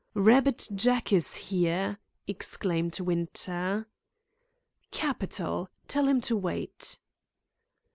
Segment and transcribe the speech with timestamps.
[0.15, 3.85] "'Rabbit Jack' is here," exclaimed Winter.
[4.89, 5.69] "Capital!
[5.87, 6.97] Tell him to wait."